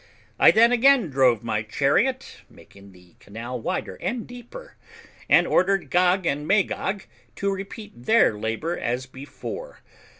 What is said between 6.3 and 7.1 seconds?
Magog